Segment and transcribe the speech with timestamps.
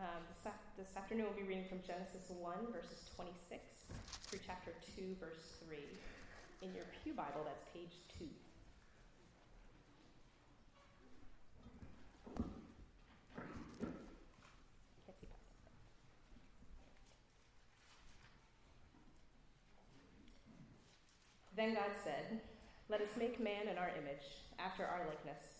[0.00, 0.40] Um, this,
[0.78, 3.60] this afternoon we'll be reading from Genesis 1, verses 26
[4.24, 5.76] through chapter 2, verse 3.
[6.64, 8.24] In your Pew Bible, that's page 2.
[15.04, 15.76] Can't see past that.
[21.60, 22.40] Then God said,
[22.88, 24.24] Let us make man in our image,
[24.58, 25.59] after our likeness,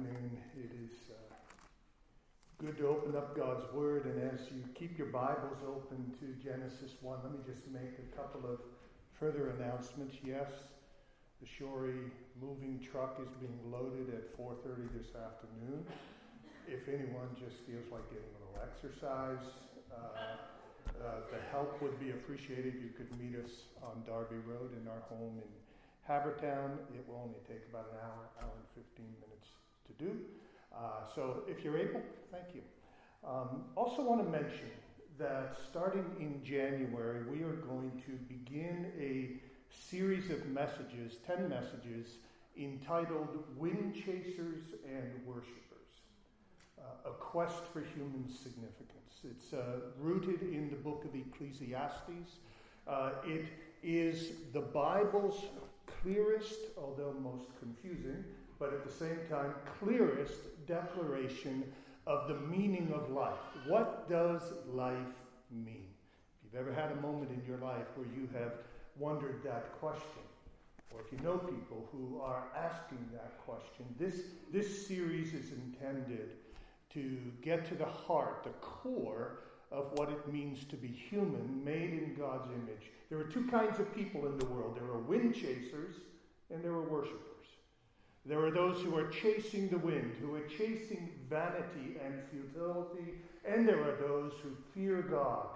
[0.00, 0.38] afternoon.
[0.56, 1.34] It is uh,
[2.58, 6.92] good to open up God's Word, and as you keep your Bibles open to Genesis
[7.00, 8.60] 1, let me just make a couple of
[9.18, 10.16] further announcements.
[10.24, 10.48] Yes,
[11.40, 12.08] the Shorey
[12.40, 15.84] moving truck is being loaded at 4:30 this afternoon.
[16.66, 19.44] If anyone just feels like getting a little exercise,
[19.92, 20.16] uh,
[20.96, 22.80] uh, the help would be appreciated.
[22.80, 25.50] You could meet us on Darby Road in our home in
[26.08, 29.59] Havertown, it will only take about an hour, hour and 15 minutes
[29.98, 30.16] to do.
[30.74, 32.62] Uh, so if you're able, thank you.
[33.26, 34.70] Um, also, want to mention
[35.18, 42.16] that starting in January, we are going to begin a series of messages, 10 messages,
[42.58, 45.60] entitled Wind Chasers and Worshippers
[46.80, 49.24] uh, A Quest for Human Significance.
[49.24, 52.36] It's uh, rooted in the book of Ecclesiastes.
[52.86, 53.46] Uh, it
[53.82, 55.44] is the Bible's
[56.02, 58.24] clearest, although most confusing,
[58.60, 61.64] but at the same time, clearest declaration
[62.06, 63.38] of the meaning of life.
[63.66, 64.96] What does life
[65.50, 65.86] mean?
[66.44, 68.52] If you've ever had a moment in your life where you have
[68.98, 70.22] wondered that question,
[70.92, 74.22] or if you know people who are asking that question, this,
[74.52, 76.32] this series is intended
[76.92, 79.38] to get to the heart, the core
[79.72, 82.90] of what it means to be human, made in God's image.
[83.08, 85.94] There are two kinds of people in the world there are wind chasers
[86.50, 87.29] and there are worshippers.
[88.26, 93.14] There are those who are chasing the wind, who are chasing vanity and futility,
[93.46, 95.46] and there are those who fear God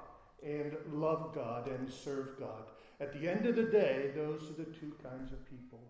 [0.43, 2.65] and love God and serve God.
[3.01, 5.81] At the end of the day, those are the two kinds of people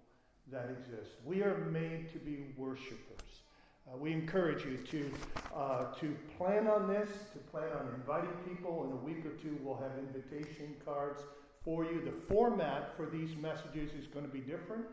[0.51, 1.13] that exist.
[1.25, 3.43] We are made to be worshippers.
[3.87, 5.13] Uh, we encourage you to,
[5.55, 8.84] uh, to plan on this, to plan on inviting people.
[8.84, 11.21] In a week or two, we'll have invitation cards
[11.65, 12.01] for you.
[12.01, 14.87] The format for these messages is going to be different.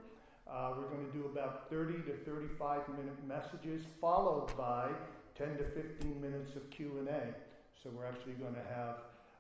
[0.52, 4.90] Uh, we're going to do about 30 to 35 minute messages, followed by
[5.38, 7.34] 10 to 15 minutes of Q&A.
[7.82, 8.98] So we're actually going to have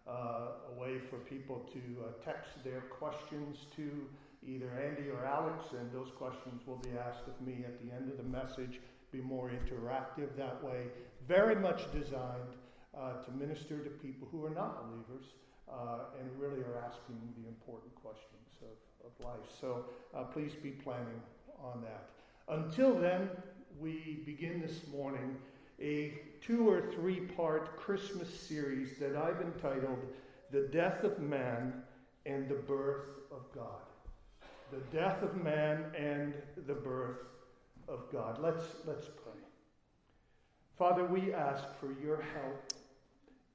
[0.08, 4.08] uh, a way for people to uh, text their questions to
[4.48, 8.10] either Andy or Alex, and those questions will be asked of me at the end
[8.10, 8.80] of the message
[9.12, 10.88] be more interactive that way.
[11.28, 12.56] Very much designed
[12.98, 15.26] uh, to minister to people who are not believers
[15.70, 18.32] uh, and really are asking the important questions
[19.06, 19.50] of life.
[19.60, 21.22] So uh, please be planning
[21.64, 22.10] on that.
[22.48, 23.30] Until then,
[23.80, 25.38] we begin this morning
[25.80, 30.00] a two or three part Christmas series that I've entitled
[30.52, 31.74] The Death of Man
[32.26, 33.82] and the Birth of God.
[34.72, 36.34] The Death of Man and
[36.68, 37.18] the Birth
[37.88, 38.40] of God.
[38.42, 39.34] Let's, let's pray.
[40.78, 42.74] Father, we ask for your help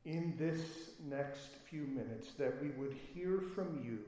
[0.04, 0.60] in this
[1.08, 3.98] next few minutes that we would hear from you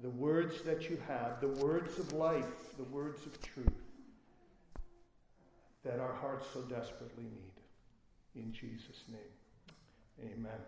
[0.00, 3.68] the words that you have, the words of life, the words of truth
[5.84, 8.42] that our hearts so desperately need.
[8.42, 10.58] In Jesus' name, amen.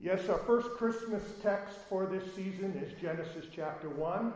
[0.00, 4.32] Yes, our first Christmas text for this season is Genesis chapter 1.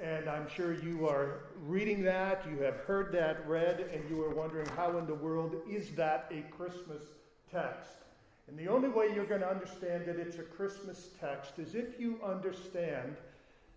[0.00, 4.34] And I'm sure you are reading that, you have heard that read, and you are
[4.34, 7.02] wondering how in the world is that a Christmas
[7.50, 8.03] text?
[8.48, 11.98] And the only way you're going to understand that it's a Christmas text is if
[11.98, 13.16] you understand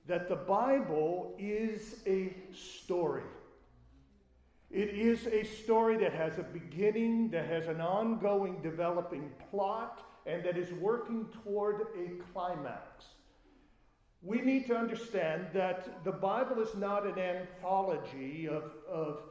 [0.08, 3.24] that the Bible is a story.
[4.70, 10.44] It is a story that has a beginning, that has an ongoing developing plot, and
[10.44, 13.06] that is working toward a climax
[14.22, 19.22] we need to understand that the Bible is not an anthology of, of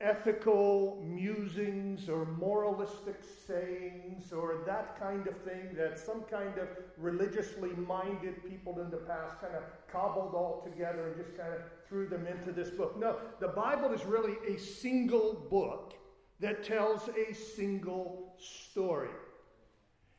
[0.00, 6.68] ethical musings or moralistic sayings or that kind of thing that some kind of
[6.98, 11.60] religiously minded people in the past kind of cobbled all together and just kind of
[11.88, 12.98] threw them into this book.
[12.98, 15.94] No, the Bible is really a single book
[16.40, 19.10] that tells a single story.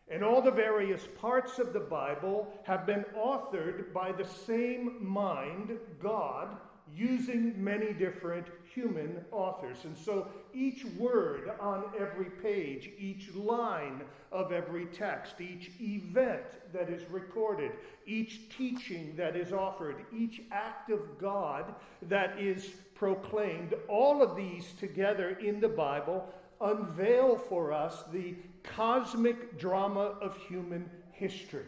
[0.07, 5.77] And all the various parts of the Bible have been authored by the same mind,
[6.01, 6.57] God,
[6.94, 9.77] using many different human authors.
[9.86, 14.01] And so each word on every page, each line
[14.31, 16.44] of every text, each event
[16.74, 17.72] that is recorded,
[18.06, 21.74] each teaching that is offered, each act of God
[22.04, 26.27] that is proclaimed, all of these together in the Bible
[26.62, 31.66] unveil for us the cosmic drama of human history.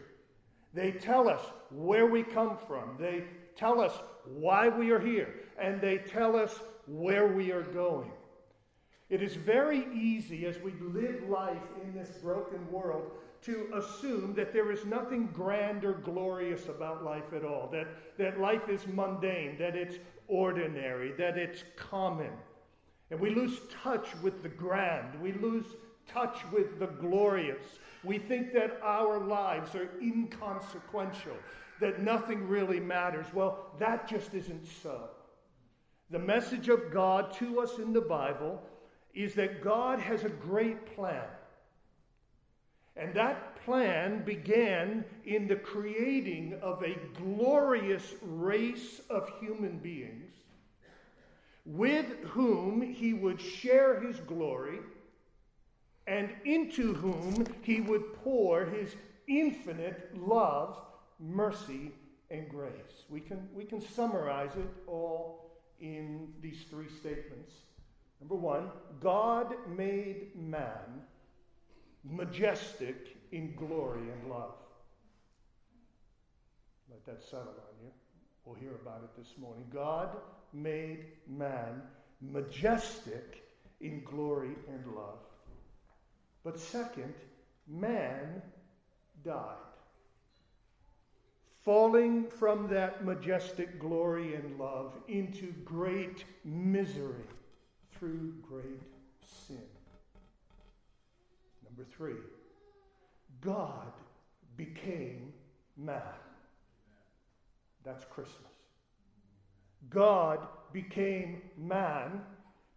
[0.74, 1.40] They tell us
[1.70, 3.24] where we come from, they
[3.56, 3.92] tell us
[4.24, 6.54] why we are here, and they tell us
[6.88, 8.10] where we are going.
[9.10, 13.10] It is very easy as we live life in this broken world
[13.42, 17.86] to assume that there is nothing grand or glorious about life at all, that,
[18.18, 19.96] that life is mundane, that it's
[20.26, 22.32] ordinary, that it's common.
[23.10, 25.18] And we lose touch with the grand.
[25.20, 25.64] We lose
[26.06, 27.64] touch with the glorious.
[28.04, 31.36] We think that our lives are inconsequential,
[31.80, 33.26] that nothing really matters.
[33.32, 35.08] Well, that just isn't so.
[36.10, 38.62] The message of God to us in the Bible
[39.14, 41.24] is that God has a great plan.
[42.96, 50.32] And that plan began in the creating of a glorious race of human beings
[51.64, 54.78] with whom he would share his glory
[56.06, 58.96] and into whom he would pour his
[59.28, 60.80] infinite love,
[61.20, 61.92] mercy,
[62.30, 63.04] and grace.
[63.10, 65.47] We can, we can summarize it all
[65.80, 67.52] in these three statements.
[68.20, 68.70] Number one,
[69.00, 71.02] God made man
[72.04, 74.54] majestic in glory and love.
[76.90, 77.90] Let that settle on you.
[78.44, 79.66] We'll hear about it this morning.
[79.72, 80.16] God
[80.52, 81.82] made man
[82.20, 83.44] majestic
[83.80, 85.18] in glory and love.
[86.42, 87.14] But second,
[87.66, 88.42] man
[89.24, 89.67] died.
[91.68, 97.26] Falling from that majestic glory and love into great misery
[97.90, 98.80] through great
[99.20, 99.60] sin.
[101.62, 102.22] Number three,
[103.42, 103.92] God
[104.56, 105.34] became
[105.76, 106.00] man.
[107.84, 108.50] That's Christmas.
[109.90, 110.38] God
[110.72, 112.22] became man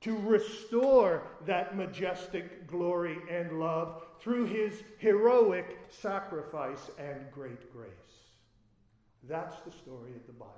[0.01, 8.00] to restore that majestic glory and love through his heroic sacrifice and great grace.
[9.27, 10.55] That's the story of the Bible.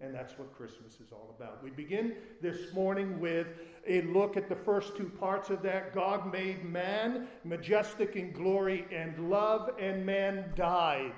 [0.00, 1.62] And that's what Christmas is all about.
[1.62, 3.46] We begin this morning with
[3.86, 5.94] a look at the first two parts of that.
[5.94, 11.12] God made man majestic in glory and love, and man died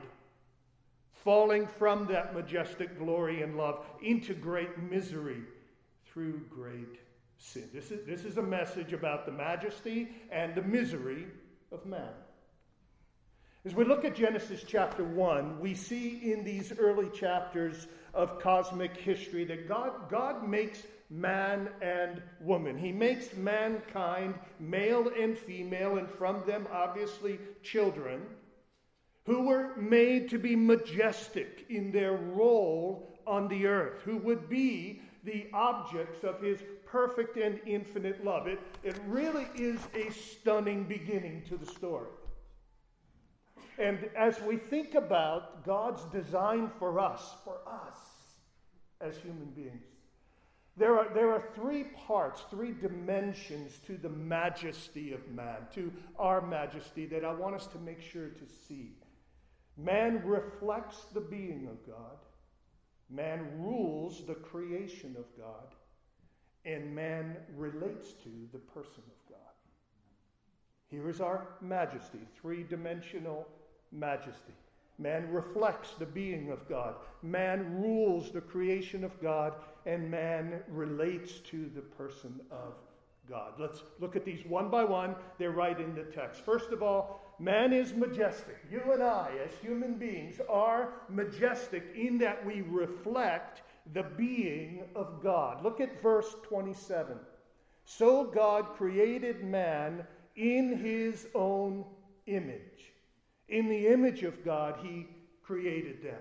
[1.27, 5.43] falling from that majestic glory and love into great misery
[6.05, 7.01] through great
[7.37, 7.69] sin.
[7.75, 11.27] This is, this is a message about the majesty and the misery
[11.73, 12.13] of man.
[13.67, 18.97] As we look at Genesis chapter 1, we see in these early chapters of cosmic
[18.97, 22.79] history that God, God makes man and woman.
[22.79, 28.23] He makes mankind male and female, and from them, obviously, children
[29.25, 35.03] who were made to be majestic in their role on the earth, who would be
[35.25, 38.47] the objects of his perfect and infinite love.
[38.47, 42.07] It, it really is a stunning beginning to the story.
[43.79, 47.97] And as we think about God's design for us, for us
[49.01, 49.85] as human beings,
[50.79, 56.41] There are, there are three parts, three dimensions to the majesty of man, to our
[56.41, 58.93] majesty, that I want us to make sure to see.
[59.79, 62.19] Man reflects the being of God,
[63.09, 65.75] man rules the creation of God,
[66.65, 69.55] and man relates to the person of God.
[70.89, 73.49] Here is our majesty, three dimensional
[73.93, 74.55] majesty.
[74.99, 76.95] Man reflects the being of God.
[77.23, 82.75] Man rules the creation of God, and man relates to the person of
[83.29, 83.53] God.
[83.59, 85.17] Let's look at these one by one.
[85.39, 86.41] They're right in the text.
[86.41, 88.57] First of all, man is majestic.
[88.71, 93.63] You and I, as human beings, are majestic in that we reflect
[93.93, 95.63] the being of God.
[95.63, 97.19] Look at verse 27.
[97.85, 101.85] So God created man in his own
[102.27, 102.93] image.
[103.49, 105.07] In the image of God, he
[105.43, 106.21] created them.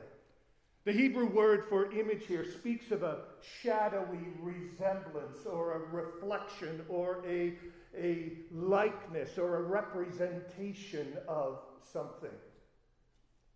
[0.86, 3.22] The Hebrew word for image here speaks of a
[3.63, 7.53] shadowy resemblance or a reflection or a,
[7.98, 11.58] a likeness or a representation of
[11.91, 12.29] something.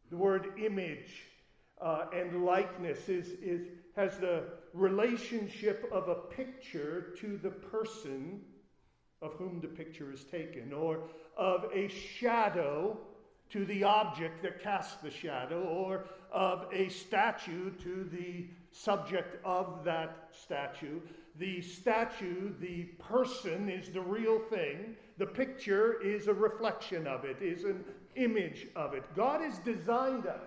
[0.10, 1.28] The word image
[1.80, 8.42] uh, and likeness is, is, has the relationship of a picture to the person
[9.22, 11.04] of whom the picture is taken, or
[11.38, 12.98] of a shadow
[13.51, 19.84] to the object that casts the shadow, or of a statue to the subject of
[19.84, 21.00] that statue.
[21.38, 24.96] The statue, the person, is the real thing.
[25.18, 27.84] The picture is a reflection of it, is an
[28.15, 29.03] image of it.
[29.15, 30.44] God has designed us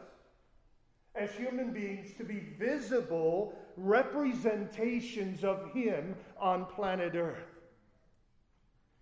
[1.15, 7.39] as human beings to be visible representations of Him on planet Earth.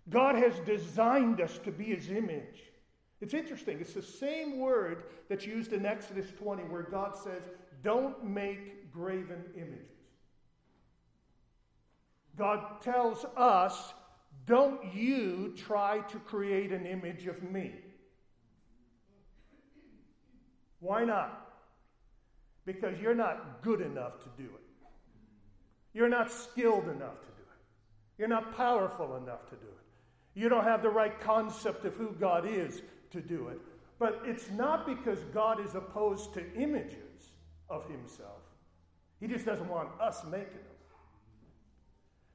[0.09, 2.70] God has designed us to be His image.
[3.21, 3.79] It's interesting.
[3.79, 7.43] It's the same word that's used in Exodus 20 where God says,
[7.83, 9.85] Don't make graven images.
[12.35, 13.93] God tells us,
[14.47, 17.75] Don't you try to create an image of me.
[20.79, 21.47] Why not?
[22.65, 24.61] Because you're not good enough to do it.
[25.93, 27.61] You're not skilled enough to do it.
[28.17, 30.39] You're not powerful enough to do it.
[30.39, 33.59] You don't have the right concept of who God is to do it.
[33.99, 37.31] But it's not because God is opposed to images
[37.69, 38.41] of himself.
[39.19, 40.77] He just doesn't want us making them.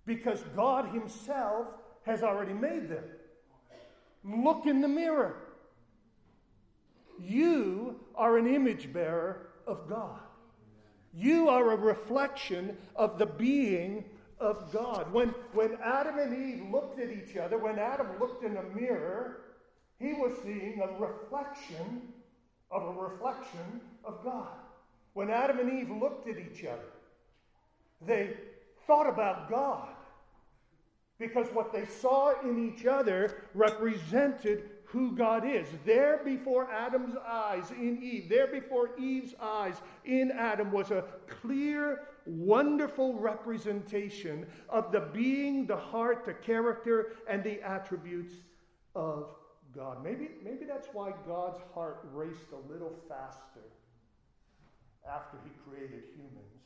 [0.06, 1.66] Because God himself
[2.04, 3.02] has already made them.
[4.24, 5.36] Look in the mirror.
[7.18, 10.20] You are an image bearer of God.
[11.12, 14.04] You are a reflection of the being
[14.38, 15.12] of God.
[15.12, 19.40] When, when Adam and Eve looked at each other, when Adam looked in a mirror,
[19.98, 22.12] he was seeing a reflection
[22.70, 24.58] of a reflection of God.
[25.14, 26.92] When Adam and Eve looked at each other,
[28.06, 28.36] they
[28.86, 29.88] thought about God
[31.18, 35.66] because what they saw in each other represented who God is.
[35.84, 42.02] There before Adam's eyes in Eve, there before Eve's eyes in Adam was a clear,
[42.26, 48.34] wonderful representation of the being, the heart, the character, and the attributes
[48.94, 49.34] of
[49.76, 50.00] God.
[50.00, 53.68] Maybe, maybe that's why God's heart raced a little faster
[55.04, 56.64] after he created humans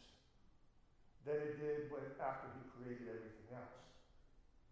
[1.26, 3.82] than it did when, after he created everything else.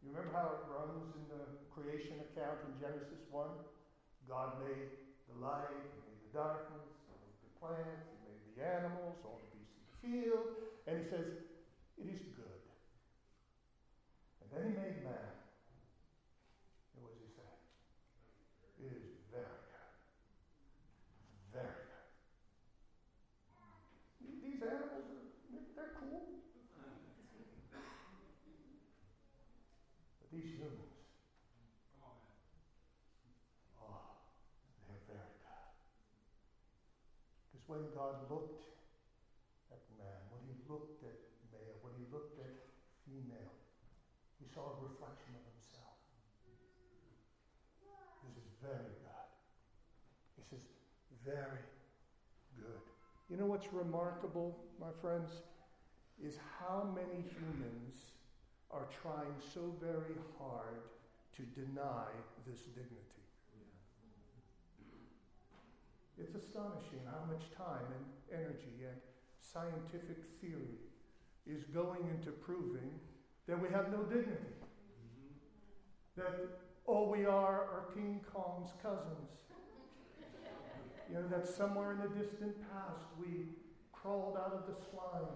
[0.07, 1.43] You remember how it runs in the
[1.75, 3.43] creation account in Genesis 1?
[4.31, 4.87] God made
[5.27, 9.43] the light, he made the darkness, he made the plants, he made the animals, all
[9.43, 10.47] the beasts of the field,
[10.87, 11.27] and he says,
[11.99, 12.63] It is good.
[14.41, 15.39] And then he made man.
[37.69, 38.65] when God looked
[39.69, 41.21] at man, when he looked at
[41.53, 42.51] male, when he looked at
[43.05, 43.53] female,
[44.41, 46.01] he saw a reflection of himself.
[48.25, 49.09] This is very good.
[50.39, 50.67] This is
[51.25, 51.67] very
[52.57, 52.81] good.
[53.29, 55.31] You know what's remarkable, my friends,
[56.23, 58.15] is how many humans
[58.71, 60.83] are trying so very hard
[61.37, 62.07] to deny
[62.47, 63.19] this dignity.
[66.19, 68.99] It's astonishing how much time and energy and
[69.39, 70.79] scientific theory
[71.47, 72.91] is going into proving
[73.47, 74.59] that we have no dignity.
[74.59, 76.21] Mm-hmm.
[76.21, 79.31] That all we are are King Kong's cousins.
[81.09, 83.49] You know, that somewhere in the distant past we
[83.93, 85.29] crawled out of the slime.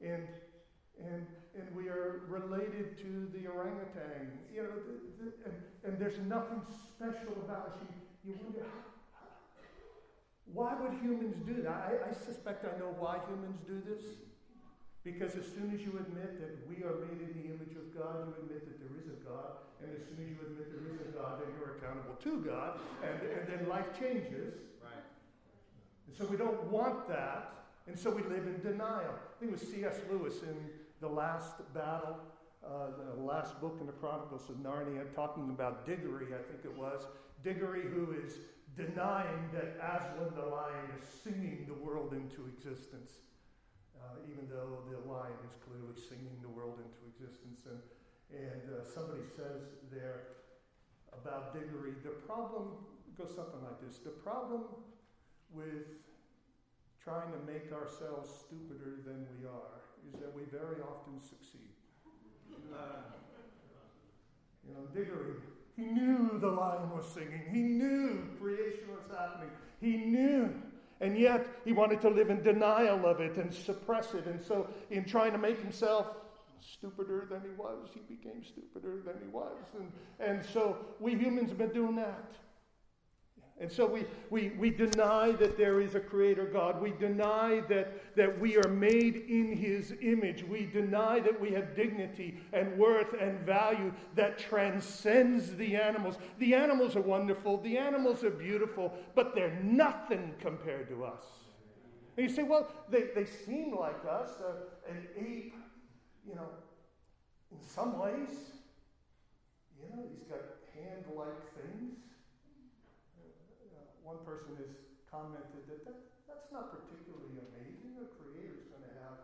[0.00, 0.26] And,
[1.02, 1.26] and,
[1.58, 4.32] and we are related to the orangutan.
[4.54, 7.72] You know, the, the, and, and there's nothing special about us.
[8.24, 8.66] You, you wonder,
[10.52, 11.70] why would humans do that?
[11.70, 14.04] I, I suspect I know why humans do this.
[15.06, 18.26] Because as soon as you admit that we are made in the image of God,
[18.26, 19.62] you admit that there is a God.
[19.78, 22.80] And as soon as you admit there is a God, then you're accountable to God.
[23.06, 24.58] And, and then life changes.
[24.82, 25.06] Right.
[26.10, 27.54] And so we don't want that.
[27.86, 29.14] And so we live in denial.
[29.14, 29.94] I think it was C.S.
[30.10, 30.56] Lewis in
[31.00, 32.18] The Last Battle,
[32.66, 36.76] uh, the last book in the Chronicles of Narnia, talking about Diggory, I think it
[36.76, 37.06] was.
[37.44, 38.38] Diggory, who is
[38.76, 43.12] denying that Aslan the lion is singing the world into existence
[44.02, 47.64] uh, even though the lion is clearly singing the world into existence.
[47.66, 47.80] And,
[48.32, 50.42] and uh, somebody says there
[51.12, 52.76] about Diggory, the problem
[53.16, 54.62] goes something like this the problem
[55.50, 55.88] with
[57.02, 59.78] trying to make ourselves stupider than we are
[60.12, 61.70] is that we very often succeed.
[62.72, 63.14] Uh,
[64.66, 65.34] you know, Diggory,
[65.76, 67.42] he knew the lion was singing.
[67.52, 69.50] He knew creation was happening.
[69.80, 70.52] He knew
[71.00, 74.26] and yet, he wanted to live in denial of it and suppress it.
[74.26, 76.06] And so, in trying to make himself
[76.60, 79.56] stupider than he was, he became stupider than he was.
[79.78, 82.32] And, and so, we humans have been doing that.
[83.58, 86.80] And so we, we, we deny that there is a creator God.
[86.80, 90.44] We deny that, that we are made in his image.
[90.44, 96.18] We deny that we have dignity and worth and value that transcends the animals.
[96.38, 101.24] The animals are wonderful, the animals are beautiful, but they're nothing compared to us.
[102.18, 105.54] And you say, well, they, they seem like us, uh, an ape,
[106.28, 106.48] you know,
[107.50, 108.52] in some ways.
[109.80, 110.40] You know, he's got
[110.74, 111.96] hand like things
[114.06, 114.70] one person has
[115.10, 115.98] commented that, that
[116.30, 117.98] that's not particularly amazing.
[117.98, 119.18] A creator is going to have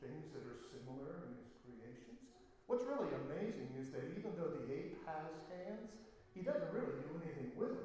[0.00, 2.20] things that are similar in his creations.
[2.66, 5.96] What's really amazing is that even though the ape has hands,
[6.34, 7.84] he doesn't really do anything with them.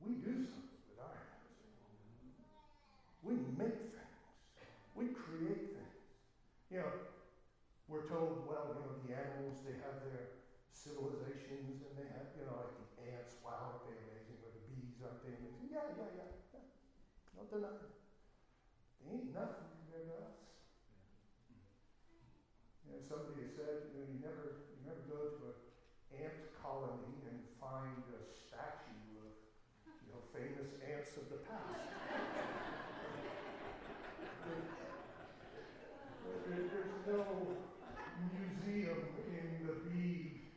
[0.00, 1.54] We do something with our hands.
[3.22, 4.18] We make things.
[4.94, 5.98] We create things.
[6.70, 6.92] You know,
[7.88, 10.24] we're told, well, you know, the animals, they have their
[10.72, 14.36] civilizations and they have, you know, like ants, wow, aren't they amazing?
[14.42, 15.69] Or the bees, aren't they amazing?
[15.80, 16.60] Yeah, yeah, yeah.
[16.60, 16.64] yeah.
[17.32, 17.88] No denying.
[19.00, 20.36] They ain't nothing compared to us.
[22.84, 25.56] You know, somebody said, you know, you never, you never go to an
[26.20, 29.32] ant colony and find a statue of,
[30.04, 31.80] you know, famous ants of the past.
[36.44, 37.24] there, there's no
[38.20, 39.00] museum
[39.32, 40.52] in the bee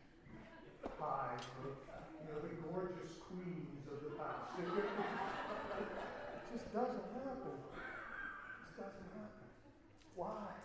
[0.99, 1.47] hive
[2.73, 4.57] gorgeous queens of the past.
[4.57, 4.65] It,
[6.53, 7.53] just doesn't happen.
[7.53, 7.85] It
[8.65, 9.49] just doesn't happen.
[10.15, 10.57] Why?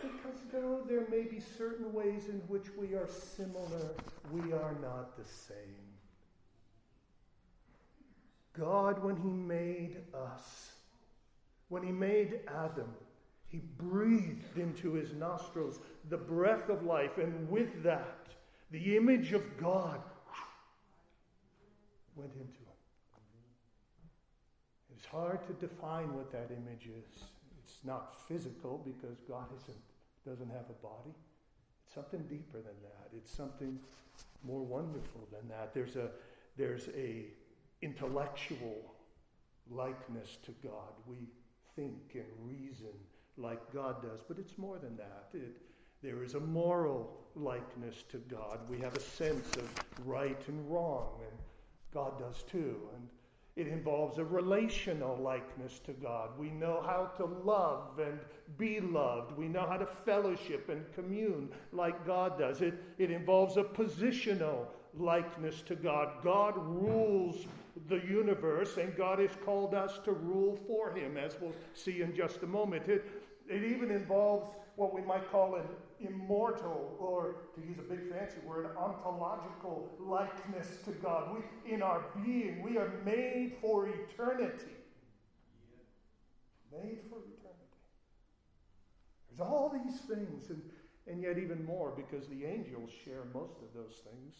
[0.00, 3.94] Because though there may be certain ways in which we are similar,
[4.30, 5.56] we are not the same.
[8.56, 10.70] God, when He made us,
[11.68, 12.94] when He made Adam,
[13.48, 18.28] He breathed into his nostrils the breath of life, and with that,
[18.70, 20.00] the image of God
[22.14, 22.78] went into him.
[24.94, 27.24] It's hard to define what that image is.
[27.64, 29.93] It's not physical because God isn't,
[30.26, 31.14] doesn't have a body.
[31.84, 33.10] It's something deeper than that.
[33.16, 33.78] It's something
[34.42, 35.74] more wonderful than that.
[35.74, 36.10] There's a,
[36.56, 37.26] there's a
[37.82, 38.94] intellectual
[39.70, 40.92] likeness to God.
[41.06, 41.28] We
[41.76, 42.92] think and reason
[43.36, 45.28] like God does, but it's more than that.
[45.32, 45.56] It,
[46.02, 48.60] there is a moral likeness to God.
[48.68, 49.68] We have a sense of
[50.04, 51.38] right and wrong and
[51.92, 52.76] God does too.
[52.94, 53.08] And
[53.56, 56.30] it involves a relational likeness to God.
[56.36, 58.18] We know how to love and
[58.58, 59.36] be loved.
[59.36, 62.62] We know how to fellowship and commune like God does.
[62.62, 64.66] It, it involves a positional
[64.98, 66.22] likeness to God.
[66.24, 67.46] God rules
[67.88, 72.14] the universe, and God has called us to rule for Him, as we'll see in
[72.14, 72.88] just a moment.
[72.88, 73.04] It,
[73.48, 75.66] it even involves what we might call an
[76.00, 81.36] immortal, or to use a big fancy word, ontological likeness to God.
[81.36, 84.76] We, in our being, we are made for eternity.
[86.72, 87.64] Made for eternity.
[89.28, 90.62] There's all these things, and,
[91.06, 94.34] and yet even more because the angels share most of those things,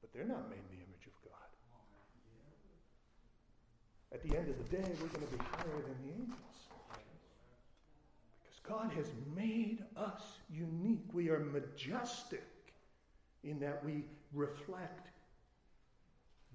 [0.00, 1.34] but they're not made in the image of God.
[4.12, 6.73] At the end of the day, we're going to be higher than the angels.
[8.68, 11.06] God has made us unique.
[11.12, 12.44] We are majestic
[13.42, 15.08] in that we reflect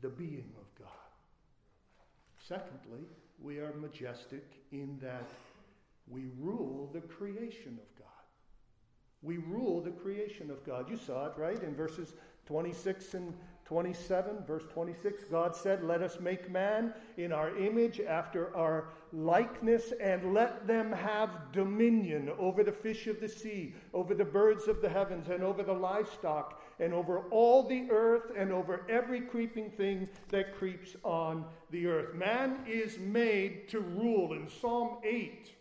[0.01, 0.87] the being of God.
[2.47, 3.05] Secondly,
[3.41, 5.29] we are majestic in that
[6.07, 8.07] we rule the creation of God.
[9.21, 10.89] We rule the creation of God.
[10.89, 11.61] You saw it, right?
[11.61, 12.13] In verses
[12.47, 13.33] 26 and
[13.69, 19.93] 27, verse 26, God said, Let us make man in our image after our likeness,
[20.01, 24.81] and let them have dominion over the fish of the sea, over the birds of
[24.81, 29.69] the heavens, and over the livestock, and over all the earth, and over every creeping
[29.69, 32.15] thing that creeps on the earth.
[32.15, 34.33] Man is made to rule.
[34.33, 35.51] In Psalm 8,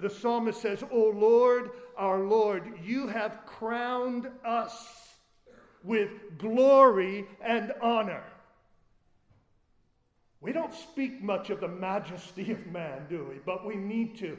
[0.00, 5.03] the psalmist says, O Lord, our Lord, you have crowned us
[5.84, 8.24] with glory and honor.
[10.40, 13.36] We don't speak much of the majesty of man, do we?
[13.44, 14.36] But we need to.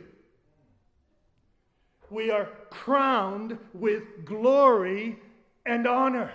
[2.10, 5.18] We are crowned with glory
[5.66, 6.32] and honor.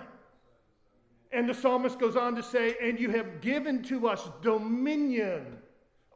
[1.31, 5.57] And the psalmist goes on to say, And you have given to us dominion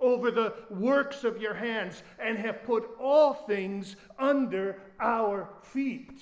[0.01, 6.21] over the works of your hands, and have put all things under our feet.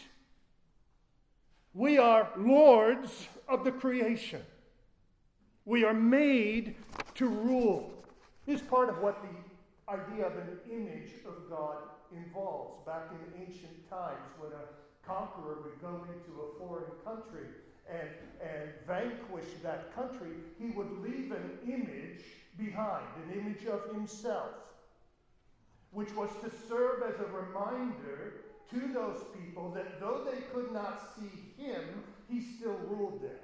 [1.74, 4.42] We are lords of the creation.
[5.66, 6.76] We are made
[7.16, 7.92] to rule.
[8.46, 11.78] This is part of what the idea of an image of God
[12.12, 12.86] involves.
[12.86, 17.48] Back in ancient times, when a conqueror would go into a foreign country
[17.90, 18.10] and,
[18.40, 22.24] and vanquish that country, he would leave an image
[22.56, 24.52] behind, an image of himself,
[25.92, 28.34] which was to serve as a reminder
[28.74, 33.40] to those people that though they could not see him, he still ruled there.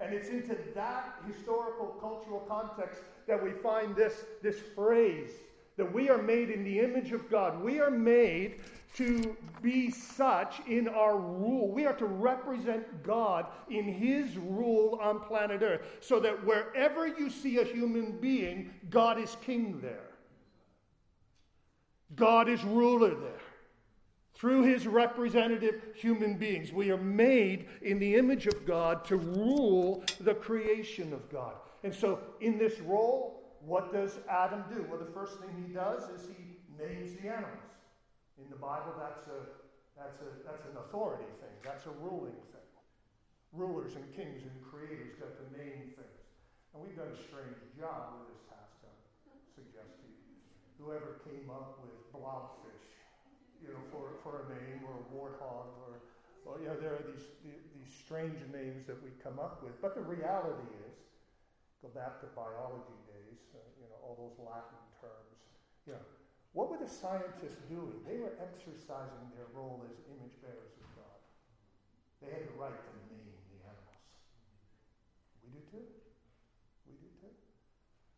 [0.00, 5.30] And it's into that historical, cultural context that we find this, this phrase
[5.76, 7.62] that we are made in the image of God.
[7.62, 8.60] We are made
[8.96, 11.70] to be such in our rule.
[11.70, 17.30] We are to represent God in His rule on planet Earth so that wherever you
[17.30, 20.10] see a human being, God is king there.
[22.16, 23.39] God is ruler there
[24.40, 26.72] through his representative human beings.
[26.72, 31.60] We are made in the image of God to rule the creation of God.
[31.84, 34.86] And so, in this role, what does Adam do?
[34.88, 37.68] Well, the first thing he does is he names the animals.
[38.40, 39.44] In the Bible, that's, a,
[39.92, 42.68] that's, a, that's an authority thing, that's a ruling thing.
[43.52, 46.20] Rulers and kings and creators got to name things.
[46.72, 50.24] And we've done a strange job with this task, I uh, suggest to you.
[50.80, 52.79] Whoever came up with blobfish
[53.60, 56.00] you know, for, for a name or a warthog or,
[56.44, 59.76] well, you know, there are these, these strange names that we come up with.
[59.80, 60.96] But the reality is,
[61.84, 65.36] go back to biology days, uh, you know, all those Latin terms,
[65.88, 66.04] you know,
[66.52, 68.02] what were the scientists doing?
[68.02, 71.20] They were exercising their role as image bearers of God.
[72.18, 74.02] They had the right to name the animals.
[75.46, 75.86] We do too.
[76.90, 77.32] We do too.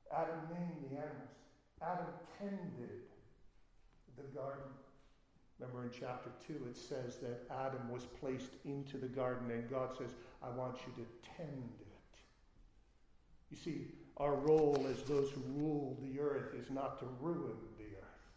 [0.09, 1.37] Adam named the animals.
[1.85, 2.09] Adam
[2.41, 3.05] tended
[4.17, 4.73] the garden.
[5.63, 9.97] Remember in chapter 2, it says that Adam was placed into the garden, and God
[9.97, 10.11] says,
[10.43, 12.19] I want you to tend it.
[13.51, 17.85] You see, our role as those who rule the earth is not to ruin the
[17.85, 18.29] earth.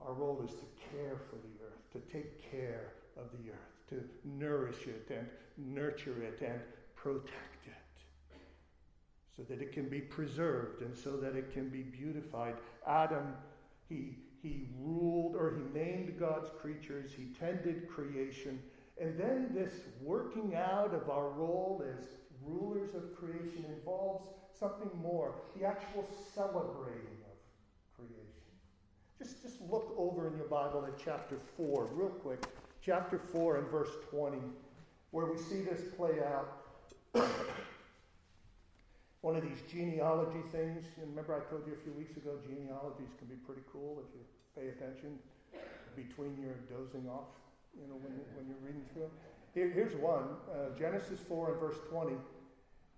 [0.00, 4.04] Our role is to care for the earth, to take care of the earth, to
[4.24, 5.26] nourish it and
[5.74, 6.60] nurture it and
[6.94, 7.72] protect it
[9.36, 12.54] so that it can be preserved and so that it can be beautified.
[12.86, 13.34] Adam,
[13.88, 18.60] he he ruled or he named God's creatures, he tended creation.
[19.00, 22.04] And then this working out of our role as
[22.46, 24.26] rulers of creation involves
[24.58, 28.44] something more the actual celebrating of creation.
[29.18, 32.44] Just, just look over in your Bible at chapter 4, real quick.
[32.82, 34.36] Chapter 4 and verse 20,
[35.10, 36.58] where we see this play out.
[39.22, 40.84] One of these genealogy things.
[41.00, 44.14] And remember, I told you a few weeks ago, genealogies can be pretty cool if
[44.14, 44.20] you
[44.56, 45.18] pay attention
[45.96, 47.34] between your dozing off,
[47.74, 49.10] you know, when, when you're reading through them.
[49.54, 52.14] Here, here's one uh, Genesis 4 and verse 20.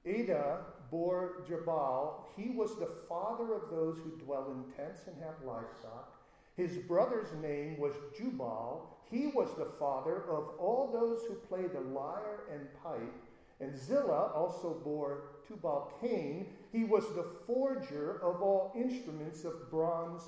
[0.06, 0.58] Adah
[0.90, 2.26] bore Jabal.
[2.36, 6.12] He was the father of those who dwell in tents and have livestock.
[6.56, 8.96] His brother's name was Jubal.
[9.10, 13.14] He was the father of all those who play the lyre and pipe.
[13.60, 16.46] And Zillah also bore Tubal Cain.
[16.72, 20.22] He was the forger of all instruments of bronze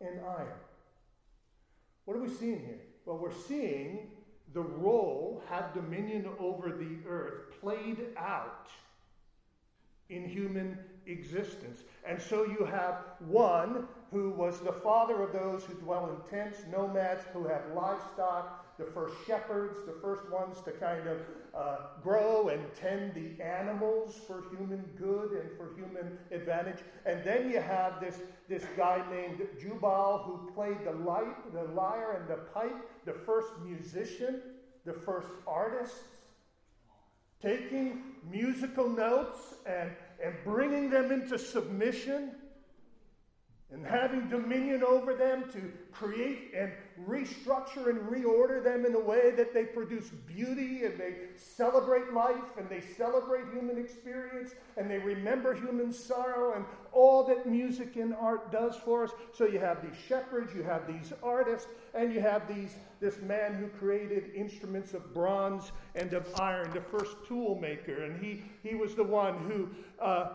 [0.00, 0.58] and iron.
[2.04, 2.80] What are we seeing here?
[3.06, 4.10] Well, we're seeing
[4.52, 8.68] the role have dominion over the earth played out
[10.10, 11.82] in human existence.
[12.06, 16.60] And so you have one who was the father of those who dwell in tents,
[16.70, 21.18] nomads, who have livestock, the first shepherds, the first ones to kind of
[21.54, 26.78] uh, grow and tend the animals for human good and for human advantage.
[27.06, 32.18] And then you have this, this guy named Jubal who played the, light, the lyre
[32.20, 34.40] and the pipe, the first musician,
[34.84, 35.94] the first artist,
[37.40, 39.90] taking musical notes and,
[40.22, 42.32] and bringing them into submission
[43.74, 46.70] and having dominion over them to create and
[47.08, 52.56] restructure and reorder them in a way that they produce beauty and they celebrate life
[52.56, 58.14] and they celebrate human experience and they remember human sorrow and all that music and
[58.14, 59.10] art does for us.
[59.32, 63.54] So you have these shepherds, you have these artists, and you have these this man
[63.54, 68.76] who created instruments of bronze and of iron, the first tool maker, and he he
[68.76, 69.68] was the one who.
[70.00, 70.28] Uh,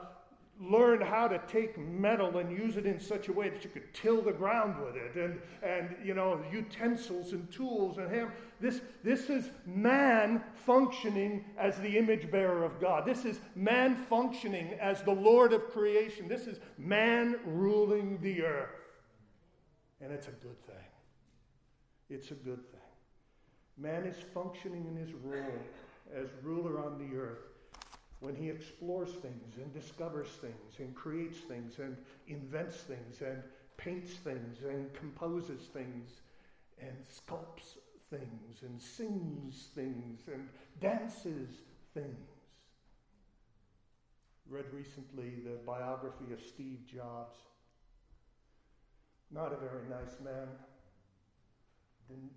[0.59, 3.93] learn how to take metal and use it in such a way that you could
[3.93, 8.31] till the ground with it and, and you know utensils and tools and ham.
[8.59, 13.05] This, this is man functioning as the image bearer of god.
[13.05, 16.27] This is man functioning as the lord of creation.
[16.27, 18.69] This is man ruling the earth.
[20.01, 20.75] And it's a good thing.
[22.09, 22.79] It's a good thing.
[23.77, 25.63] Man is functioning in his role
[26.13, 27.49] as ruler on the earth
[28.19, 31.95] when he explores things and discovers things and creates things and
[32.27, 33.41] invents things and
[33.77, 36.21] paints things and composes things
[36.81, 37.77] and sculpts
[38.09, 40.49] things and sings things and
[40.81, 41.49] dances
[41.93, 42.27] things.
[44.49, 47.37] Read recently the biography of Steve Jobs.
[49.31, 50.47] Not a very nice man.
[52.07, 52.31] Didn't,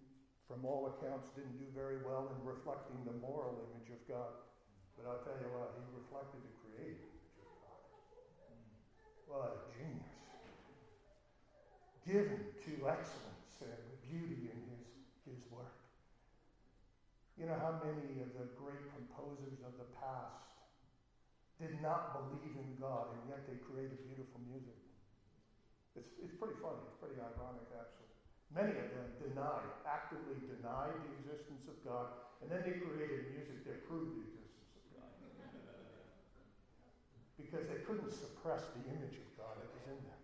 [0.46, 4.28] from all accounts, didn't do very well in reflecting the moral image of God.
[4.96, 7.10] But I'll tell you what, he reflected the creator.
[9.26, 10.12] What a genius.
[12.04, 14.84] Given to excellence and beauty in his,
[15.24, 15.72] his work.
[17.40, 20.52] You know how many of the great composers of the past
[21.56, 24.76] did not believe in God and yet they created beautiful music?
[25.96, 26.80] It's, it's pretty funny.
[26.88, 28.12] It's pretty ironic, actually.
[28.52, 32.12] Many of them denied, actively denied the existence of God,
[32.44, 34.41] and then they created music that proved the existence
[37.42, 40.20] because they couldn't suppress the image of God that was in them.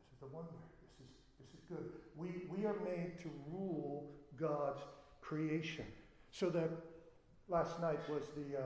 [0.00, 0.56] This is the wonder.
[0.82, 1.92] This is, this is good.
[2.16, 4.10] We, we are made to rule
[4.40, 4.80] God's
[5.20, 5.84] creation.
[6.30, 6.70] So that
[7.48, 8.62] last night was the uh,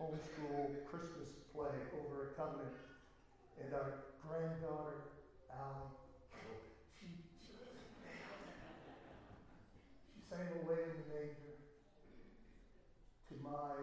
[0.00, 2.74] homeschool Christmas play over at Covenant,
[3.62, 5.12] and our granddaughter,
[5.50, 5.90] Allie,
[6.98, 7.06] she,
[7.38, 7.52] she
[10.28, 11.52] sang away in the manger
[13.28, 13.76] to my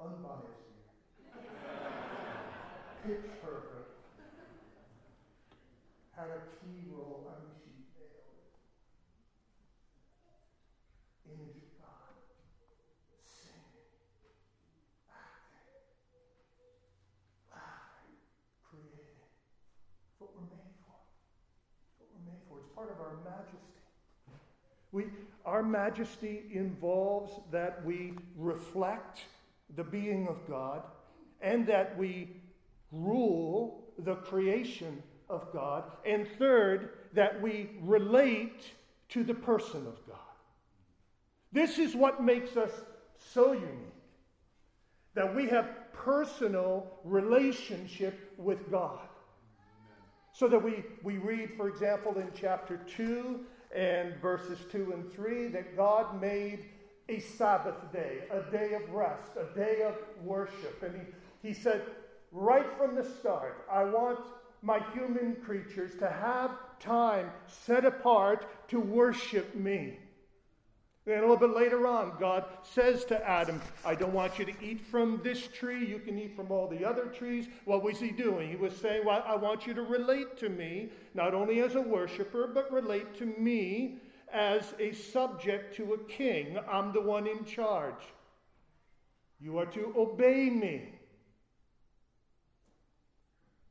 [0.00, 0.65] unbiased
[3.06, 3.86] pitch perfect.
[6.16, 7.22] Had a key role.
[7.22, 7.70] Mean, she.
[11.30, 12.18] Image of God.
[13.22, 13.86] Singing.
[15.06, 15.86] Acting.
[17.54, 18.18] Laughing.
[18.66, 19.22] Creating.
[20.10, 20.98] It's what we're made for.
[21.86, 22.58] It's what we're made for.
[22.58, 23.62] It's part of our majesty.
[24.90, 25.04] We,
[25.44, 29.20] our majesty involves that we reflect
[29.76, 30.82] the being of God
[31.40, 32.40] and that we
[32.92, 35.84] rule the creation of God.
[36.04, 38.72] And third, that we relate
[39.10, 40.18] to the person of God.
[41.52, 42.72] This is what makes us
[43.16, 43.92] so unique
[45.14, 49.00] that we have personal relationship with God.
[50.32, 53.40] So that we, we read, for example, in chapter 2
[53.74, 56.66] and verses 2 and 3, that God made
[57.08, 60.82] a Sabbath day, a day of rest, a day of worship.
[60.82, 61.00] And
[61.42, 61.82] he, he said,
[62.36, 64.20] right from the start, I want
[64.62, 69.98] my human creatures to have time set apart to worship me.
[71.06, 74.52] Then a little bit later on, God says to Adam, I don't want you to
[74.60, 75.86] eat from this tree.
[75.86, 77.46] You can eat from all the other trees.
[77.64, 78.50] What was he doing?
[78.50, 81.80] He was saying, Well, I want you to relate to me, not only as a
[81.80, 83.98] worshiper, but relate to me
[84.32, 86.58] as a subject to a king.
[86.68, 88.02] I'm the one in charge.
[89.40, 90.95] You are to obey me.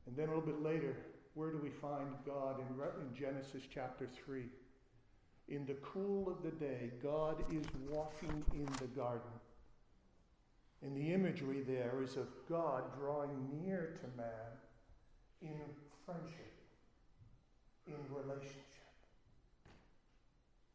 [0.06, 0.96] And then a little bit later,
[1.34, 2.66] where do we find God in,
[3.02, 4.44] in Genesis chapter 3?
[5.48, 9.30] In the cool of the day, God is walking in the garden.
[10.82, 14.52] And the imagery there is of God drawing near to man
[15.42, 15.64] in
[16.04, 16.54] friendship,
[17.86, 18.62] in relationship.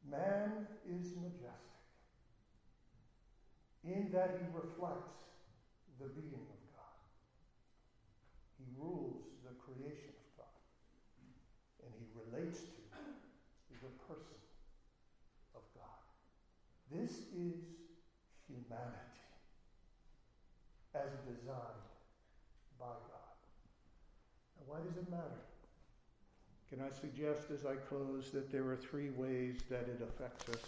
[0.10, 1.72] Man is majestic
[3.84, 5.18] in that he reflects
[6.00, 6.61] the being of.
[8.78, 10.62] Rules the creation of God.
[11.84, 14.42] And he relates to the person
[15.56, 16.02] of God.
[16.92, 17.62] This is
[18.48, 19.12] humanity
[20.94, 21.88] as designed
[22.80, 23.38] by God.
[24.58, 25.42] Now, why does it matter?
[26.70, 30.64] Can I suggest as I close that there are three ways that it affects us?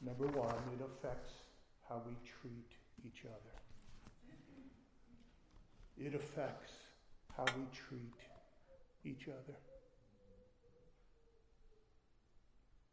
[0.00, 1.32] Number one, it affects
[1.88, 2.70] how we treat
[3.04, 3.69] each other.
[6.00, 6.72] It affects
[7.36, 8.14] how we treat
[9.04, 9.56] each other.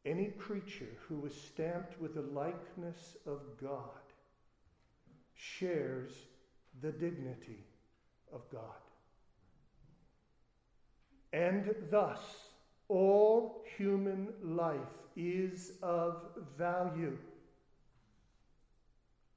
[0.05, 4.03] Any creature who is stamped with the likeness of God
[5.35, 6.11] shares
[6.81, 7.65] the dignity
[8.33, 8.61] of God.
[11.31, 12.19] And thus,
[12.89, 14.77] all human life
[15.15, 17.17] is of value.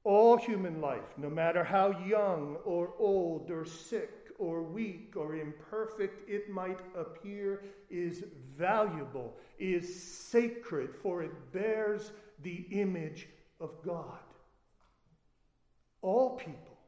[0.03, 6.27] All human life, no matter how young or old or sick or weak or imperfect
[6.27, 8.23] it might appear, is
[8.57, 12.11] valuable, is sacred, for it bears
[12.41, 13.27] the image
[13.59, 14.17] of God.
[16.01, 16.79] All people,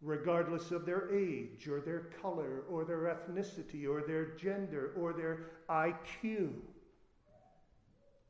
[0.00, 5.46] regardless of their age or their color or their ethnicity or their gender or their
[5.68, 6.52] IQ,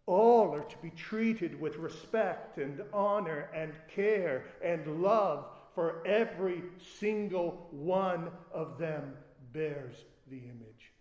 [0.06, 6.62] all are to be treated with respect and honor and care and love, for every
[6.98, 9.14] single one of them
[9.52, 10.92] bears the image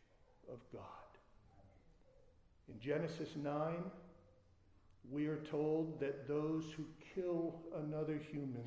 [0.51, 0.81] of God.
[2.69, 3.83] In Genesis 9,
[5.09, 8.63] we are told that those who kill another human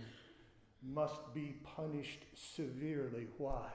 [0.83, 3.29] must be punished severely.
[3.39, 3.69] Why?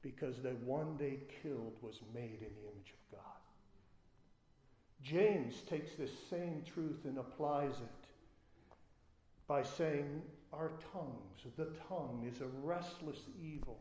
[0.00, 3.01] Because the one they killed was made in the image of God.
[5.02, 8.08] James takes this same truth and applies it
[9.48, 13.78] by saying, Our tongues, the tongue is a restless evil,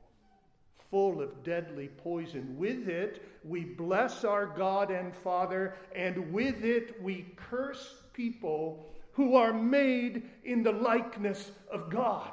[0.89, 2.57] full of deadly poison.
[2.57, 9.35] With it we bless our God and Father, and with it we curse people who
[9.35, 12.31] are made in the likeness of God.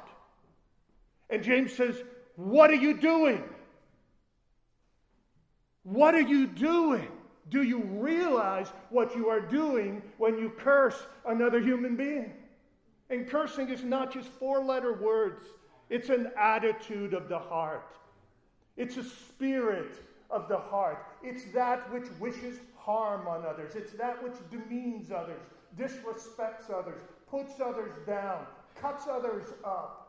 [1.29, 2.01] And James says,
[2.35, 3.43] What are you doing?
[5.83, 7.07] What are you doing?
[7.49, 12.33] Do you realize what you are doing when you curse another human being?
[13.09, 15.45] And cursing is not just four letter words,
[15.89, 17.95] it's an attitude of the heart,
[18.77, 21.05] it's a spirit of the heart.
[21.23, 25.41] It's that which wishes harm on others, it's that which demeans others,
[25.77, 30.08] disrespects others, puts others down, cuts others up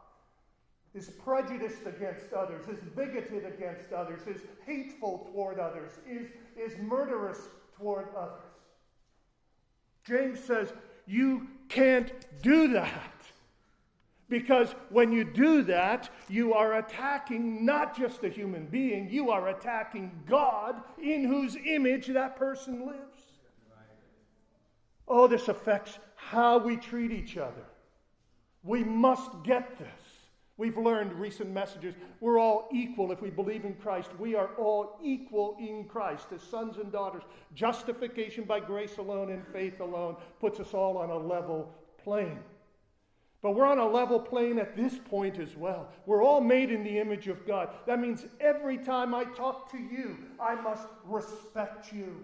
[0.94, 7.48] is prejudiced against others, is bigoted against others, is hateful toward others, is, is murderous
[7.76, 8.42] toward others.
[10.04, 10.72] James says,
[11.06, 13.12] You can't do that.
[14.28, 19.48] Because when you do that, you are attacking not just a human being, you are
[19.48, 23.20] attacking God in whose image that person lives.
[25.08, 27.64] Oh, this affects how we treat each other.
[28.62, 29.99] We must get this.
[30.60, 31.94] We've learned recent messages.
[32.20, 34.10] We're all equal if we believe in Christ.
[34.18, 37.22] We are all equal in Christ as sons and daughters.
[37.54, 42.40] Justification by grace alone and faith alone puts us all on a level plane.
[43.40, 45.88] But we're on a level plane at this point as well.
[46.04, 47.70] We're all made in the image of God.
[47.86, 52.16] That means every time I talk to you, I must respect you.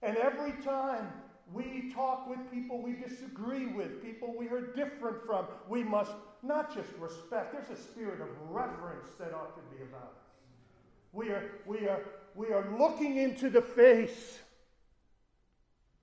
[0.00, 1.08] And every time
[1.52, 5.46] we talk with people we disagree with, people we are different from.
[5.68, 6.12] We must
[6.44, 10.24] not just respect, there's a spirit of reverence that ought to be about us.
[11.12, 12.00] We are, we are,
[12.34, 14.38] we are looking into the face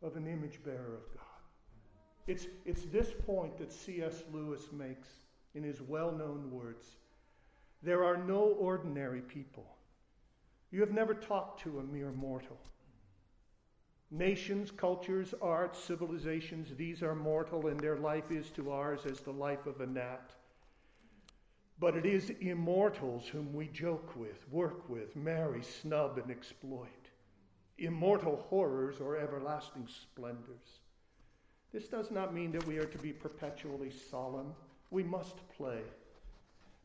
[0.01, 1.25] of an image bearer of God.
[2.27, 4.23] It's, it's this point that C.S.
[4.31, 5.07] Lewis makes
[5.53, 6.85] in his well known words
[7.83, 9.65] There are no ordinary people.
[10.71, 12.57] You have never talked to a mere mortal.
[14.13, 19.31] Nations, cultures, arts, civilizations, these are mortal, and their life is to ours as the
[19.31, 20.31] life of a gnat.
[21.79, 26.89] But it is immortals whom we joke with, work with, marry, snub, and exploit.
[27.77, 30.81] Immortal horrors or everlasting splendors.
[31.71, 34.53] This does not mean that we are to be perpetually solemn.
[34.89, 35.83] We must play.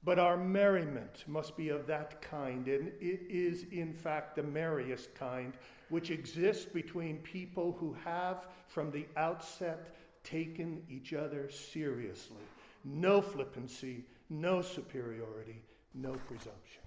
[0.05, 5.13] But our merriment must be of that kind, and it is, in fact, the merriest
[5.17, 5.55] kind,
[5.89, 12.43] which exists between people who have, from the outset, taken each other seriously.
[12.85, 15.63] No flippancy, no superiority,
[15.95, 16.83] no presumption.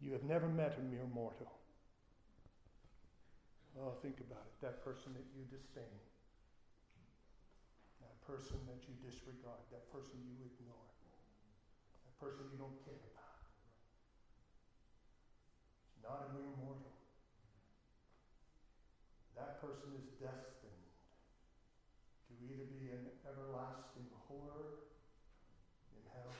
[0.00, 1.52] You have never met a mere mortal.
[3.76, 4.56] Oh, think about it.
[4.64, 6.00] That person that you disdain,
[8.00, 10.88] that person that you disregard, that person you ignore,
[12.08, 13.36] that person you don't care about.
[16.00, 16.95] Not a mere mortal.
[19.36, 20.88] That person is destined
[22.26, 24.88] to either be an everlasting horror
[25.92, 26.32] in hell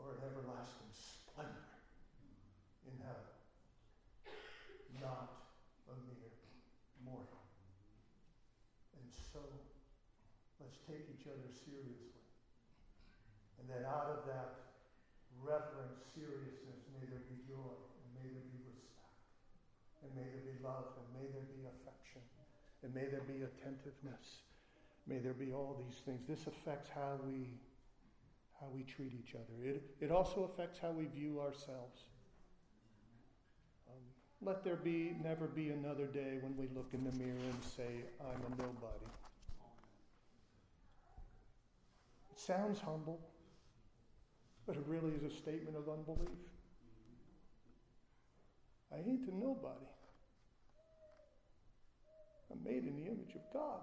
[0.00, 1.68] or an everlasting splendor
[2.88, 3.28] in heaven.
[4.96, 5.52] Not
[5.92, 6.32] a mere
[7.04, 7.44] mortal.
[8.96, 9.44] And so,
[10.58, 12.16] let's take each other seriously.
[13.60, 14.72] And then out of that
[15.44, 18.57] reverent seriousness, may there be joy, and may there be
[20.02, 22.22] and may there be love, and may there be affection,
[22.82, 24.42] and may there be attentiveness.
[25.06, 26.26] May there be all these things.
[26.28, 27.58] This affects how we
[28.60, 29.64] how we treat each other.
[29.64, 32.02] It, it also affects how we view ourselves.
[33.88, 34.02] Um,
[34.42, 38.02] let there be never be another day when we look in the mirror and say,
[38.20, 39.06] I'm a nobody.
[42.32, 43.20] It sounds humble
[44.68, 46.28] but it really is a statement of unbelief.
[48.92, 49.86] I ain't nobody.
[52.50, 53.80] I'm made in the image of God.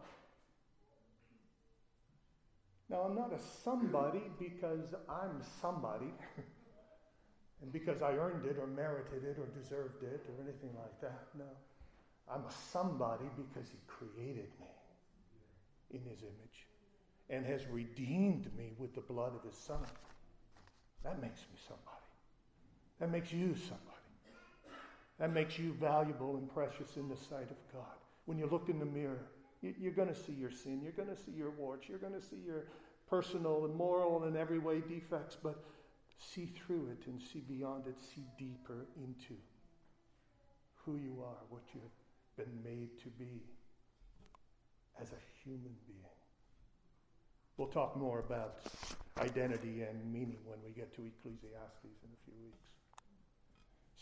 [2.89, 6.14] Now, I'm not a somebody because I'm somebody,
[7.62, 11.28] and because I earned it or merited it or deserved it or anything like that.
[11.38, 11.45] No.
[12.32, 14.68] I'm a somebody because He created me
[15.91, 16.68] in His image
[17.30, 19.86] and has redeemed me with the blood of His Son.
[21.03, 22.06] That makes me somebody.
[22.99, 23.95] That makes you somebody.
[25.20, 27.95] That makes you valuable and precious in the sight of God.
[28.26, 29.28] When you look in the mirror,
[29.61, 30.82] you're going to see your sin.
[30.84, 31.88] You're going to see your warts.
[31.88, 32.66] You're going to see your
[33.09, 35.63] personal and moral and every way defects, but
[36.20, 37.95] see through it and see beyond it.
[38.13, 39.36] See deeper into
[40.84, 43.41] who you are, what you have been made to be
[45.01, 45.99] as a human being.
[47.57, 48.57] We'll talk more about
[49.20, 52.74] identity and meaning when we get to Ecclesiastes in a few weeks.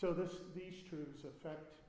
[0.04, 1.80] So this, these truths affect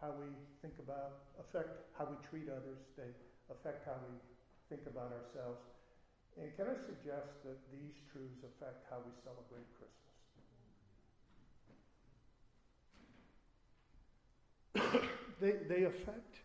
[0.00, 0.26] how we
[0.60, 2.82] think about, affect how we treat others.
[2.98, 3.14] They
[3.46, 4.18] affect how we
[4.66, 5.62] think about ourselves.
[6.34, 10.10] And can I suggest that these truths affect how we celebrate Christmas?
[15.40, 16.42] they, they affect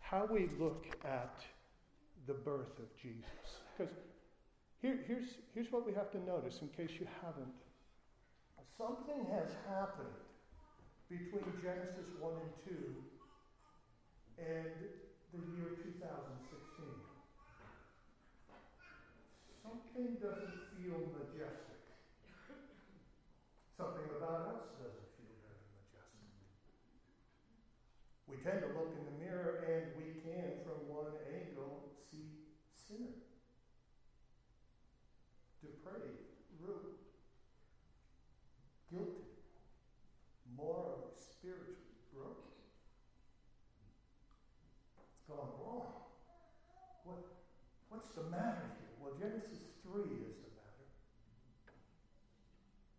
[0.00, 1.40] how we look at
[2.26, 3.24] the birth of Jesus.
[3.78, 3.94] Because
[4.82, 7.56] here, here's, here's what we have to notice in case you haven't.
[8.76, 10.12] Something has happened
[11.12, 12.72] between Genesis 1 and 2
[14.40, 14.72] and
[15.28, 15.92] the year 2016.
[19.60, 21.84] Something doesn't feel majestic.
[23.76, 26.24] Something about us doesn't feel very majestic.
[28.24, 32.40] We tend to look in the mirror and we can, from one angle, see
[32.72, 33.20] sinners
[35.60, 36.24] depraved,
[36.56, 36.96] ruined,
[38.88, 39.32] guilty,
[40.56, 41.10] morally,
[41.42, 42.54] spiritually broken.
[45.10, 46.06] It's gone wrong.
[47.04, 47.18] What,
[47.88, 48.96] what's the matter here?
[48.96, 50.88] Well, Genesis 3 is the matter.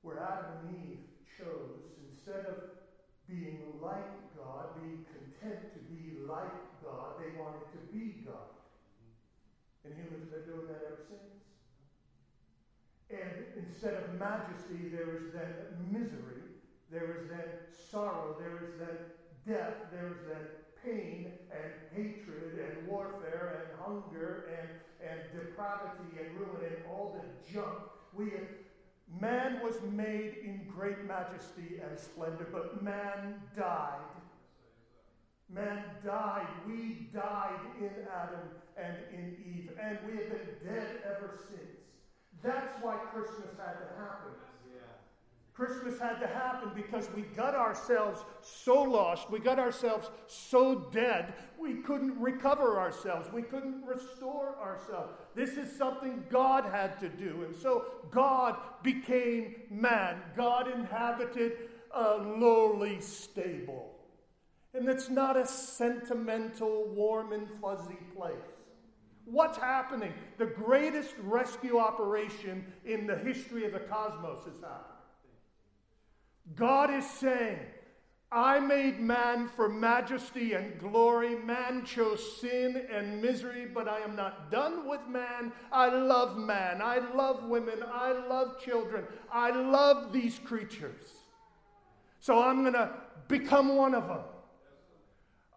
[0.06, 2.78] Where Adam and Eve chose, instead of
[3.26, 6.54] being like God, being content to be like
[6.86, 8.54] God, they wanted to be God.
[9.84, 11.34] And humans have been doing that ever since.
[13.10, 15.54] And instead of majesty, there is then
[15.92, 16.46] misery,
[16.92, 17.50] there is then
[17.92, 18.98] sorrow, there is then
[19.46, 20.46] death, there is then
[20.84, 24.70] pain and hatred and warfare and hunger and,
[25.10, 27.80] and depravity and ruin and all the junk.
[28.14, 28.32] We,
[29.20, 34.00] man was made in great majesty and splendor, but man died.
[35.50, 36.48] Man died.
[36.68, 38.48] We died in Adam
[38.78, 41.78] and in Eve, and we have been dead ever since.
[42.42, 44.43] That's why Christmas had to happen.
[45.54, 51.36] Christmas had to happen because we got ourselves so lost, we got ourselves so dead,
[51.60, 55.14] we couldn't recover ourselves, we couldn't restore ourselves.
[55.36, 57.44] This is something God had to do.
[57.46, 60.22] And so God became man.
[60.36, 61.54] God inhabited
[61.94, 63.92] a lowly stable.
[64.74, 68.34] And it's not a sentimental, warm, and fuzzy place.
[69.26, 70.14] What's happening?
[70.40, 74.93] The greatest rescue operation in the history of the cosmos is happening.
[76.56, 77.60] God is saying,
[78.32, 81.36] I made man for majesty and glory.
[81.36, 85.52] Man chose sin and misery, but I am not done with man.
[85.72, 86.82] I love man.
[86.82, 87.84] I love women.
[87.86, 89.06] I love children.
[89.32, 91.06] I love these creatures.
[92.20, 92.90] So I'm going to
[93.28, 94.22] become one of them.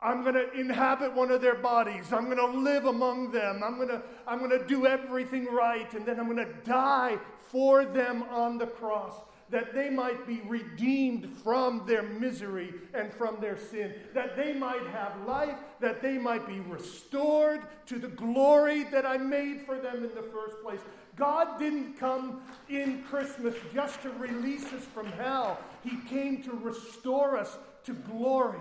[0.02, 2.12] I'm going to inhabit one of their bodies.
[2.12, 3.62] I'm going to live among them.
[3.64, 5.92] I'm going to, I'm going to do everything right.
[5.94, 7.16] And then I'm going to die
[7.50, 9.14] for them on the cross
[9.50, 14.86] that they might be redeemed from their misery and from their sin, that they might
[14.88, 19.96] have life, that they might be restored to the glory that I made for them
[19.96, 20.80] in the first place.
[21.14, 27.36] God didn't come in Christmas just to release us from hell, He came to restore
[27.36, 28.60] us to glory.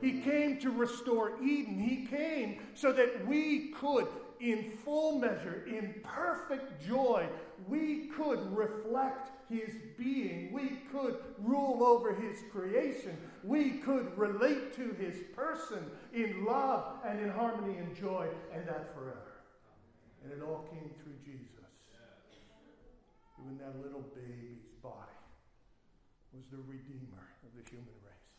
[0.00, 1.78] He came to restore Eden.
[1.78, 4.06] He came so that we could,
[4.40, 7.26] in full measure, in perfect joy,
[7.66, 10.52] we could reflect his being.
[10.52, 13.16] We could rule over his creation.
[13.44, 18.94] We could relate to his person in love and in harmony and joy, and that
[18.94, 19.42] forever.
[20.24, 21.46] And it all came through Jesus.
[23.46, 25.14] In that little baby's body
[26.34, 28.34] was the redeemer of the human race.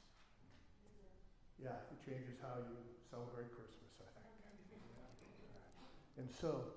[1.63, 2.75] Yeah, it changes how you
[3.09, 4.27] celebrate Christmas, I think.
[6.19, 6.75] And so,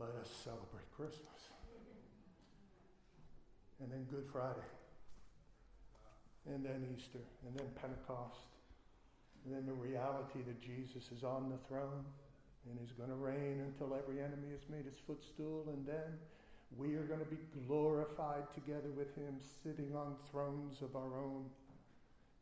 [0.00, 1.40] let us celebrate Christmas
[3.82, 4.70] and then Good Friday,
[6.46, 8.48] and then Easter, and then Pentecost,
[9.44, 12.04] and then the reality that Jesus is on the throne
[12.68, 16.18] and is going to reign until every enemy is made his footstool, and then
[16.76, 21.46] we are going to be glorified together with him, sitting on thrones of our own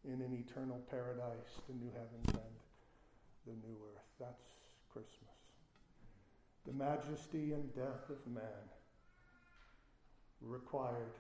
[0.05, 2.55] in an eternal paradise, the new heavens and
[3.47, 4.05] the new earth.
[4.19, 4.45] That's
[4.93, 5.39] Christmas.
[6.67, 8.43] The majesty and death of man
[10.43, 11.15] required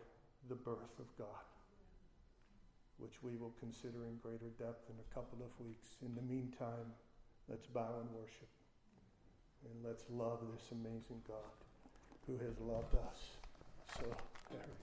[0.49, 1.45] the birth of God,
[2.99, 5.97] which we will consider in greater depth in a couple of weeks.
[6.05, 6.95] In the meantime,
[7.49, 8.49] let's bow and worship.
[9.65, 11.59] And let's love this amazing God
[12.27, 13.37] who has loved us
[13.97, 14.07] so
[14.51, 14.79] very,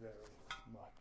[0.00, 0.32] very
[0.72, 0.97] much.